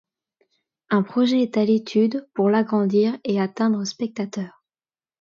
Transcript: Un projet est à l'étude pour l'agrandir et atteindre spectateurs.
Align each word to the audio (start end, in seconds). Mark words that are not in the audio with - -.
Un 0.89 1.03
projet 1.03 1.43
est 1.43 1.57
à 1.57 1.63
l'étude 1.63 2.27
pour 2.33 2.49
l'agrandir 2.49 3.19
et 3.23 3.39
atteindre 3.39 3.83
spectateurs. 3.85 4.63